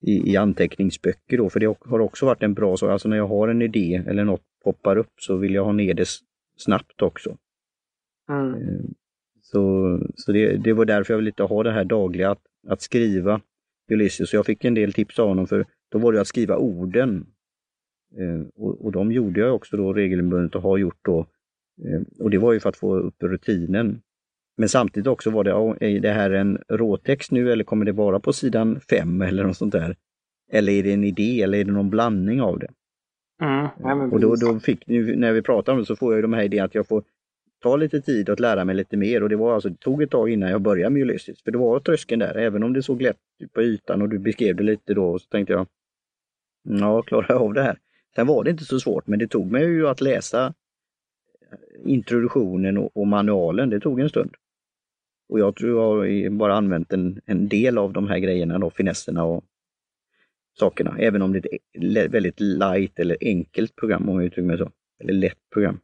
[0.00, 2.90] i, i anteckningsböcker då, för det har också varit en bra sak.
[2.90, 5.94] Alltså när jag har en idé eller något poppar upp så vill jag ha ner
[5.94, 6.08] det
[6.56, 7.36] snabbt också.
[8.28, 8.94] Mm.
[9.42, 13.40] Så, så det, det, var därför jag ville ha det här dagliga, att, att skriva
[13.90, 14.30] Ulysses.
[14.30, 17.26] Så jag fick en del tips av honom för då var det att skriva orden.
[18.18, 21.18] Eh, och, och de gjorde jag också då regelbundet och har gjort då.
[21.84, 24.02] Eh, och det var ju för att få upp rutinen.
[24.60, 28.20] Men samtidigt också var det, är det här en råtext nu eller kommer det vara
[28.20, 29.96] på sidan 5 eller något sånt där?
[30.52, 32.68] Eller är det en idé eller är det någon blandning av det?
[33.42, 36.32] Mm, och då, då fick, nu, när vi pratar om det så får jag de
[36.32, 37.04] här idéerna att jag får
[37.62, 40.10] ta lite tid att lära mig lite mer och det var alltså, det tog ett
[40.10, 41.42] tag innan jag började med Ulysses.
[41.42, 44.18] För det var tröskeln där, även om det såg lätt ut på ytan och du
[44.18, 45.66] beskrev det lite då så tänkte jag,
[46.62, 47.78] ja, klarar jag av det här?
[48.14, 50.54] Sen var det inte så svårt, men det tog mig ju att läsa
[51.84, 54.30] introduktionen och, och manualen, det tog en stund.
[55.30, 59.24] Och jag tror jag bara använt en, en del av de här grejerna då, finesserna
[59.24, 59.44] och
[60.58, 60.96] sakerna.
[60.98, 64.70] Även om det är ett väldigt light eller enkelt program om jag uttrycker mig så.
[65.00, 65.78] Eller lätt program.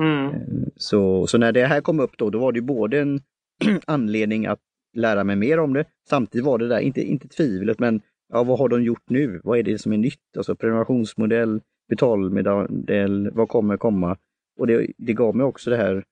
[0.00, 0.32] Mm.
[0.76, 3.20] Så, så när det här kom upp då, då var det både en
[3.86, 4.60] anledning att
[4.96, 5.84] lära mig mer om det.
[6.08, 9.40] Samtidigt var det där, inte, inte tvivlet, men ja, vad har de gjort nu?
[9.44, 10.36] Vad är det som är nytt?
[10.36, 14.16] Alltså prenumerationsmodell, betalmodell, vad kommer komma?
[14.58, 16.04] Och det, det gav mig också det här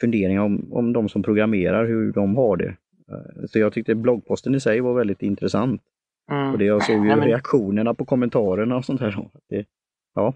[0.00, 2.76] funderingar om, om de som programmerar, hur de har det.
[3.08, 5.82] Eh, så jag tyckte bloggposten i sig var väldigt intressant.
[6.30, 6.52] Mm.
[6.52, 7.28] Och det jag såg ju Nej, men...
[7.28, 9.28] reaktionerna på kommentarerna och sånt här.
[9.48, 9.66] Det,
[10.14, 10.34] ja.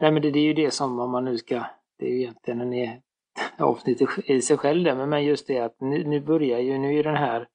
[0.00, 1.64] Nej men det, det, är ju det som om man nu ska,
[1.98, 3.00] det är ju egentligen en
[3.58, 7.04] avsnitt i sig själv det, men just det att nu, nu börjar ju, nu är
[7.04, 7.48] den här,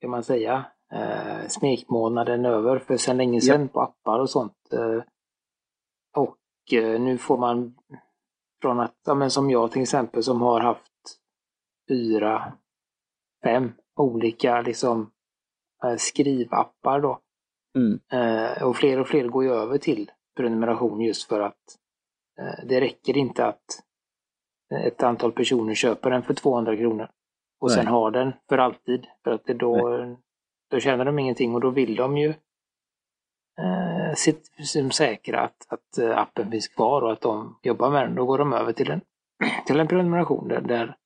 [0.00, 3.68] kan man säga, eh, smekmånaden över för sedan länge sedan ja.
[3.68, 4.72] på appar och sånt.
[4.72, 5.02] Eh,
[6.16, 7.74] och eh, nu får man
[8.62, 11.18] från att, ja, men som jag till exempel som har haft
[11.88, 12.52] fyra,
[13.44, 15.10] fem olika liksom
[15.84, 17.18] eh, skrivappar då.
[17.78, 18.00] Mm.
[18.12, 21.78] Eh, och fler och fler går ju över till prenumeration just för att
[22.40, 23.64] eh, det räcker inte att
[24.86, 27.08] ett antal personer köper den för 200 kronor
[27.60, 27.76] och Nej.
[27.76, 29.06] sen har den för alltid.
[29.24, 30.16] För att det då,
[30.70, 32.34] då tjänar de ingenting och då vill de ju
[33.58, 38.14] eh, säkra att, att eh, appen finns kvar och att de jobbar med den.
[38.14, 39.00] Då går de över till en,
[39.66, 40.96] till en prenumeration där, där,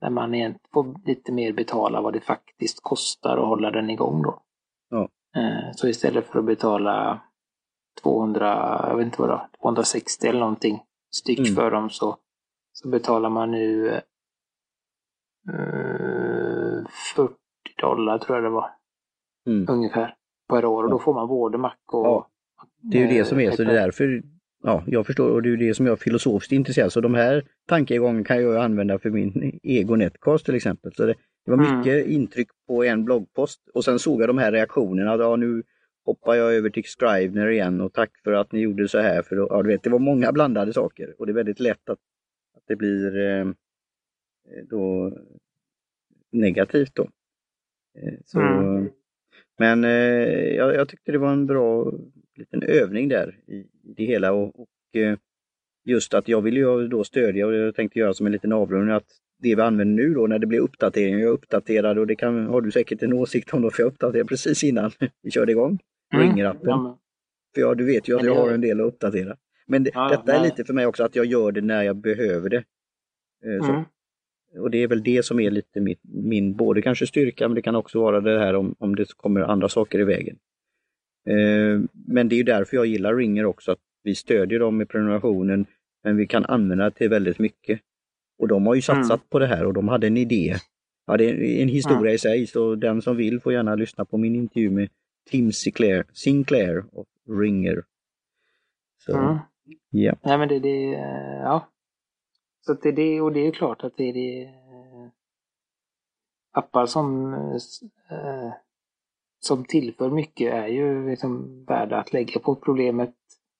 [0.00, 4.42] där man får lite mer betala vad det faktiskt kostar att hålla den igång då.
[4.90, 5.08] Ja.
[5.36, 7.20] Eh, så istället för att betala
[8.02, 11.54] 200, jag vet inte vad det 260 eller någonting styck mm.
[11.54, 12.16] för dem så,
[12.72, 14.00] så betalar man nu eh,
[17.14, 17.34] 40
[17.80, 18.70] dollar tror jag det var.
[19.46, 19.66] Mm.
[19.68, 20.17] Ungefär
[20.48, 22.06] per år och då får man både Mac och...
[22.06, 22.28] Ja,
[22.80, 24.22] det är ju det som är, så det är därför
[24.62, 27.44] Ja, jag förstår och det är det som jag är filosofiskt intresserad Så de här
[27.66, 30.94] tankegången kan jag använda för min ego netcast till exempel.
[30.94, 31.78] Så det, det var mm.
[31.78, 32.10] mycket mm.
[32.10, 35.16] intryck på en bloggpost och sen såg jag de här reaktionerna.
[35.16, 35.62] Ja, nu
[36.04, 39.22] hoppar jag över till Scrivener igen och tack för att ni gjorde så här.
[39.22, 41.88] För då, ja, du vet, det var många blandade saker och det är väldigt lätt
[41.88, 41.98] att,
[42.56, 43.46] att det blir eh,
[44.70, 45.12] då
[46.32, 47.02] negativt då.
[47.98, 48.90] Eh, så, mm.
[49.58, 49.90] Men eh,
[50.54, 51.92] jag, jag, tyckte det var en bra
[52.36, 55.18] liten övning där i, det hela och, och eh,
[55.84, 58.94] just att jag vill ju då stödja och jag tänkte göra som en liten avrundning
[58.94, 59.06] att
[59.42, 62.60] det vi använder nu då när det blir uppdateringar, jag uppdaterade och det kan, har
[62.60, 64.90] du säkert en åsikt om då för jag uppdaterade precis innan
[65.22, 65.78] vi körde igång.
[66.14, 66.26] Mm.
[66.26, 66.68] Ringer-appen.
[66.68, 66.98] Ja,
[67.54, 69.36] för ja, du vet ju att jag har en del att uppdatera.
[69.66, 71.96] Men det, ja, detta är lite för mig också att jag gör det när jag
[71.96, 72.64] behöver det.
[73.44, 73.84] Eh, mm.
[74.56, 77.62] Och det är väl det som är lite min, min, både kanske styrka men det
[77.62, 80.36] kan också vara det här om, om det kommer andra saker i vägen.
[81.26, 84.88] Eh, men det är ju därför jag gillar Ringer också, att vi stödjer dem med
[84.88, 85.66] prenumerationen
[86.04, 87.80] men vi kan använda det till väldigt mycket.
[88.38, 89.28] Och de har ju satsat mm.
[89.30, 90.56] på det här och de hade en idé.
[91.06, 92.14] Ja, det är en historia mm.
[92.14, 94.88] i sig så den som vill får gärna lyssna på min intervju med
[95.30, 97.06] Tim Sinclair, Sinclair och
[97.40, 97.82] Ringer.
[98.98, 99.38] Så, mm.
[99.90, 100.14] ja.
[100.22, 100.78] Nej men det, det,
[101.42, 101.68] ja.
[102.68, 105.08] Så det, det, och det är klart att det är det eh,
[106.52, 107.34] appar som,
[108.10, 108.52] eh,
[109.40, 113.14] som tillför mycket är ju liksom värda att lägga på problemet.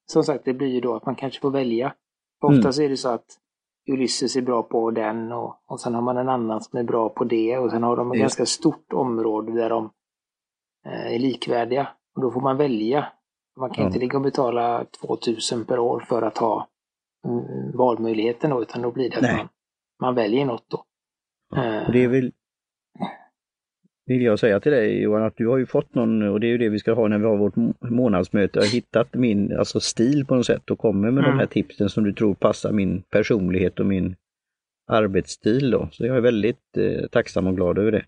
[0.07, 1.95] Som sagt, det blir ju då att man kanske får välja.
[2.41, 2.59] För mm.
[2.59, 3.27] Oftast är det så att
[3.91, 7.09] Ulysses är bra på den och, och sen har man en annan som är bra
[7.09, 9.91] på det och sen har de ett ganska stort område där de
[10.87, 11.89] eh, är likvärdiga.
[12.15, 13.13] Och då får man välja.
[13.57, 13.87] Man kan ja.
[13.89, 16.67] inte ligga och betala 2000 per år för att ha mm,
[17.75, 19.49] valmöjligheten då, utan då blir det att man,
[20.01, 20.85] man väljer något då.
[21.51, 21.93] Ja, eh.
[21.93, 22.33] det är väl
[24.09, 26.49] vill jag säga till dig Johan att du har ju fått någon, och det är
[26.49, 29.81] ju det vi ska ha när vi har vårt månadsmöte, jag har hittat min alltså
[29.81, 31.31] stil på något sätt och kommer med mm.
[31.31, 34.17] de här tipsen som du tror passar min personlighet och min
[34.87, 35.89] arbetsstil då.
[35.93, 38.05] Så jag är väldigt eh, tacksam och glad över det.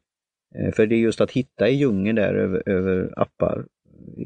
[0.54, 3.66] Eh, för det är just att hitta i djungeln där över, över appar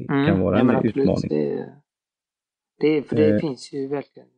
[0.09, 0.27] mm.
[0.27, 1.29] kan vara ja, en utmaning.
[1.29, 1.65] Det,
[2.79, 3.39] det, för det eh.
[3.39, 4.29] finns ju verkligen,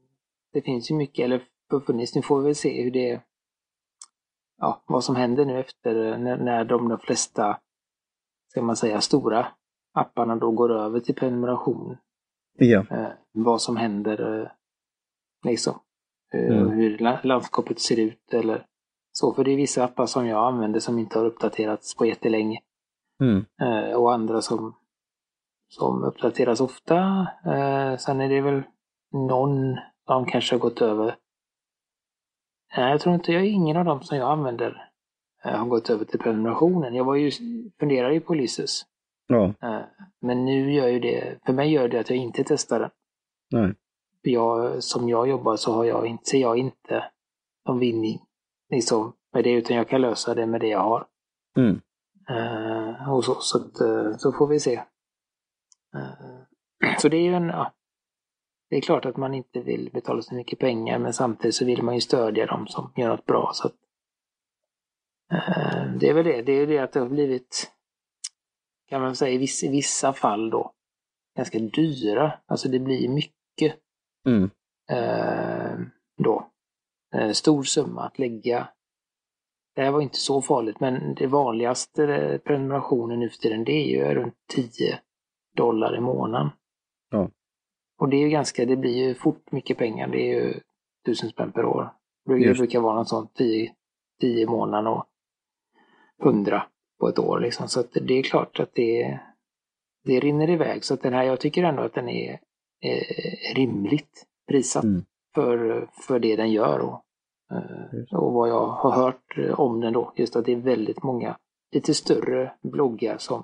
[0.54, 1.44] det finns ju mycket, eller
[1.86, 3.22] funnits, nu får vi väl se hur det
[4.58, 7.60] ja, vad som händer nu efter när, när de, de flesta,
[8.52, 9.48] ska man säga, stora
[9.94, 11.98] apparna då går över till prenumeration.
[12.58, 12.86] Ja.
[12.92, 14.50] Eh, vad som händer eh,
[15.46, 15.80] liksom.
[16.34, 16.70] Eh, mm.
[16.70, 18.66] Hur landskapet ser ut eller
[19.12, 19.34] så.
[19.34, 22.60] För det är vissa appar som jag använder som inte har uppdaterats på jättelänge.
[23.22, 23.46] Mm.
[23.62, 24.76] Eh, och andra som,
[25.68, 27.28] som uppdateras ofta.
[27.46, 28.64] Eh, sen är det väl
[29.12, 31.16] någon som kanske har gått över
[32.78, 34.90] Nej, jag tror inte, jag är ingen av dem som jag använder
[35.44, 36.96] eh, har gått över till prenumerationen.
[36.96, 37.32] Jag var ju,
[37.80, 38.86] funderade ju på Lysus.
[39.28, 39.54] Ja.
[39.62, 39.82] Eh,
[40.22, 42.90] men nu gör ju det, för mig gör det att jag inte testar den.
[43.52, 43.76] Nej.
[44.24, 47.04] För jag, som jag jobbar så har jag inte, ser jag inte
[47.68, 48.22] någon vinning
[48.70, 51.08] liksom, med det, utan jag kan lösa det med det jag har.
[51.58, 51.82] Mm.
[52.30, 53.78] Uh, och så, så, att,
[54.22, 54.76] så får vi se.
[55.96, 57.74] Uh, så det är ju en, ja,
[58.70, 61.84] det är klart att man inte vill betala så mycket pengar men samtidigt så vill
[61.84, 63.52] man ju stödja dem som gör något bra.
[63.54, 63.70] Så
[65.32, 67.72] Eh, det är väl det, det är det att det har blivit,
[68.90, 70.74] kan man säga i vissa, i vissa fall då,
[71.38, 72.40] ganska dyra.
[72.46, 73.80] Alltså det blir mycket
[74.28, 74.50] Mm.
[74.90, 75.80] eh,
[76.18, 76.52] då.
[77.16, 78.70] Eh, stor summa att lägga.
[79.76, 83.88] Det här var inte så farligt, men det vanligaste prenumerationen nu för tiden det är
[83.88, 85.00] ju runt 10
[85.56, 86.50] dollar i månaden.
[87.10, 87.30] Ja.
[88.00, 90.08] Och det är ju ganska, det blir ju fort mycket pengar.
[90.08, 90.60] Det är ju
[91.06, 91.94] tusen spänn per år.
[92.26, 92.60] Det Just.
[92.60, 93.74] brukar vara något sånt 10,
[94.22, 95.06] 10 i månaden och
[96.24, 96.64] 100
[97.00, 97.68] på ett år liksom.
[97.68, 99.20] Så att det är klart att det,
[100.06, 100.84] det rinner iväg.
[100.84, 102.40] Så att den här, jag tycker ändå att den är
[102.82, 105.04] eh, rimligt prissatt Mm.
[105.36, 106.80] för, för det den gör.
[106.80, 107.04] Och,
[107.52, 111.04] eh, och vad jag har hört eh, om den då, just att det är väldigt
[111.04, 111.38] många
[111.72, 113.44] lite större bloggar som,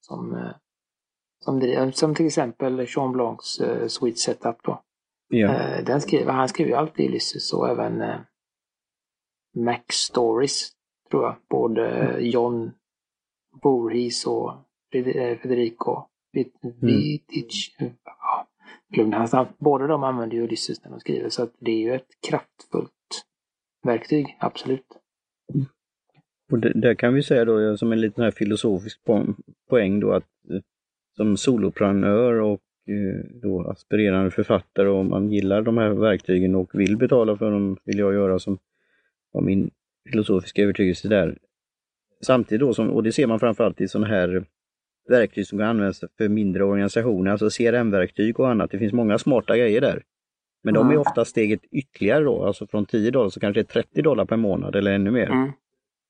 [0.00, 0.50] som, eh,
[1.46, 4.82] som, driver- som till exempel Sean Blancs eh, Sweet Setup då.
[5.28, 5.54] Ja.
[5.54, 8.16] Eh, Den skriver, han skriver ju alltid Ulysses och även eh,
[9.56, 10.70] Mac Stories,
[11.10, 11.36] tror jag.
[11.50, 12.72] Både John
[13.62, 14.52] Voorhees och
[14.92, 16.02] Federico
[16.80, 17.76] Vitic.
[18.04, 18.46] Ja,
[18.94, 19.48] glömde hans namn.
[19.58, 22.92] Båda de använder ju Ulysses när de skriver, så att det är ju ett kraftfullt
[23.86, 24.86] verktyg, absolut.
[26.52, 29.34] Och det, där kan vi säga då som en liten här filosofisk po-
[29.70, 30.24] poäng då att
[31.16, 36.96] som soloprenör och eh, då aspirerande författare om man gillar de här verktygen och vill
[36.96, 38.58] betala för dem, vill jag göra som
[39.32, 39.70] var min
[40.10, 41.38] filosofiska övertygelse där.
[42.20, 44.44] Samtidigt då, som, och det ser man framförallt i sådana här
[45.08, 48.70] verktyg som kan användas för mindre organisationer, alltså CRM-verktyg och annat.
[48.70, 50.02] Det finns många smarta grejer där.
[50.62, 51.00] Men de är Mm.
[51.00, 54.36] ofta steget ytterligare då, alltså från 10 dollar så kanske det är 30 dollar per
[54.36, 55.30] månad eller ännu mer.
[55.30, 55.50] Mm.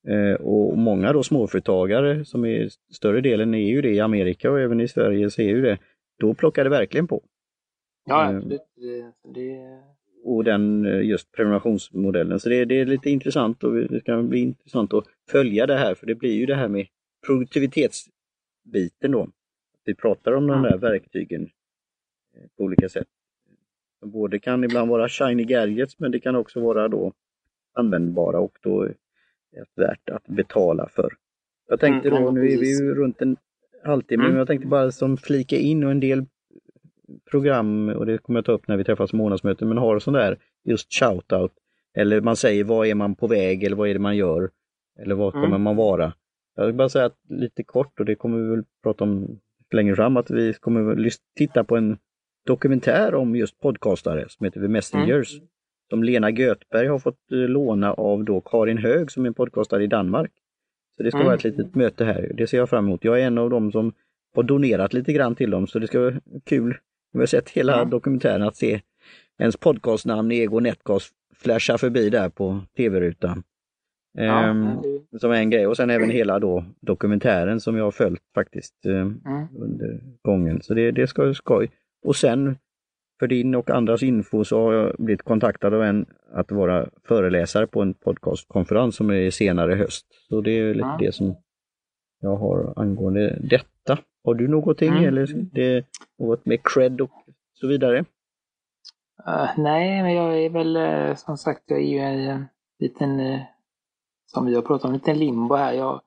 [0.09, 4.61] Eh, och många då småföretagare, som är större delen är ju det i Amerika och
[4.61, 5.79] även i Sverige så är ju det,
[6.19, 7.23] då plockar det verkligen på.
[8.09, 8.37] Ja, Mm.
[8.37, 8.61] absolut.
[8.77, 9.81] Det, det,
[10.25, 12.41] Och den eh, just prenumerationsmodellen.
[12.41, 15.95] Så det, det är lite intressant och det ska bli intressant att följa det här
[15.95, 16.87] för det blir ju det här med
[17.27, 19.29] produktivitetsbiten då.
[19.85, 23.07] Vi pratar om de där verktygen eh, på olika sätt.
[24.07, 27.13] Både kan ibland vara shiny gadgets men det kan också vara då
[27.75, 28.89] användbara och då
[29.77, 31.13] värt att betala för.
[31.69, 33.37] Jag tänkte Mm, då, nu är vi ju runt en
[33.85, 34.33] halvtimme, Mm.
[34.33, 36.25] men jag tänkte bara som flika in och en del
[37.31, 40.39] program, och det kommer jag ta upp när vi träffas månadsmöte, men har sån där
[40.65, 41.53] just shoutout.
[41.95, 44.51] Eller man säger vad är man på väg eller vad är det man gör?
[45.03, 45.45] Eller vad Mm.
[45.45, 46.13] kommer man vara?
[46.57, 49.41] Jag vill bara säga att lite kort, och det kommer vi väl prata om
[49.73, 51.99] längre fram, att vi kommer titta på en
[52.47, 55.41] dokumentär om just podcastare som heter The Messengers.
[55.91, 59.87] Som Lena Göthberg har fått eh, låna av då Karin Hög som är podcastare i
[59.87, 60.31] Danmark.
[60.97, 61.27] Så det ska Mm.
[61.27, 62.33] vara ett litet möte här.
[62.35, 63.05] Det ser jag fram emot.
[63.05, 63.93] Jag är en av dem som
[64.35, 66.77] har donerat lite grann till dem så det ska vara kul.
[67.13, 67.91] Vi har sett hela Mm.
[67.91, 68.81] dokumentären att se
[69.39, 73.43] ens podcastnamn Ego Netcast flasha förbi där på tv-rutan.
[74.19, 74.69] ja, Ehm,
[75.11, 78.23] det, som är en grej och sen även hela då dokumentären som jag har följt
[78.35, 79.21] faktiskt eh, mm.
[79.59, 80.63] under gången.
[80.63, 81.71] Så det, det ska vara skoj.
[82.05, 82.57] Och sen
[83.19, 87.67] för din och andras info så har jag blivit kontaktad av en att vara föreläsare
[87.67, 90.07] på en podcastkonferens som är senare i höst.
[90.29, 90.97] Så det är lite Ja.
[91.01, 91.35] det som
[92.21, 93.99] jag har angående detta.
[94.25, 95.05] Har du någonting Mm.
[95.05, 95.87] eller det,
[96.19, 97.11] något med cred och
[97.55, 98.05] så vidare?
[99.27, 102.45] Eh, nej, men jag är väl eh, som sagt, jag är ju i en
[102.79, 103.41] liten, eh,
[104.27, 105.73] som vi har pratat om, en liten limbo här.
[105.73, 106.01] Jag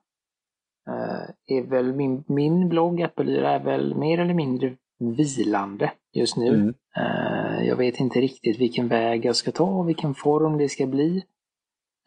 [1.46, 6.48] är väl, min, min blogg Appelyra är väl mer eller mindre vilande just nu.
[6.48, 6.74] Mm.
[6.96, 10.86] Eh, jag vet inte riktigt vilken väg jag ska ta och vilken form det ska
[10.86, 11.24] bli.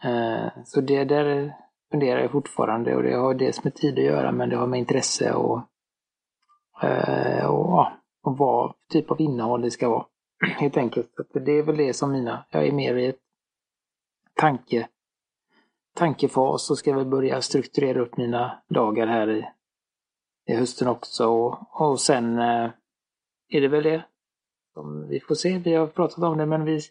[0.04, 1.54] Eh, så det där
[1.91, 4.80] funderar jag fortfarande och det har dels med tid att göra men det har med
[4.80, 5.62] intresse och,
[6.82, 7.88] eh, och,
[8.24, 10.06] och vad typ av innehåll det ska vara.
[10.58, 11.20] Helt enkelt.
[11.20, 13.20] Att det är väl det som mina, jag är mer i ett
[14.36, 14.88] tanke,
[15.95, 19.45] tankefas och ska väl börja strukturera upp mina dagar här i,
[20.45, 21.28] i hösten också.
[21.28, 22.39] Och, och sen
[23.54, 24.04] är det väl det.
[24.74, 26.82] Som vi får se, vi har pratat om det men vi